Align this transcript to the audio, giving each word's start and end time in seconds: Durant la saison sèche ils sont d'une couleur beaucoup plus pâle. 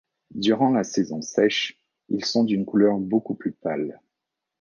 Durant 0.33 0.71
la 0.71 0.83
saison 0.83 1.21
sèche 1.21 1.79
ils 2.09 2.25
sont 2.25 2.43
d'une 2.43 2.65
couleur 2.65 2.97
beaucoup 2.97 3.35
plus 3.35 3.51
pâle. 3.51 4.01